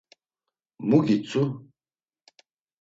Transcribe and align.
Mu 0.87 0.99
gitzu? 1.07 1.43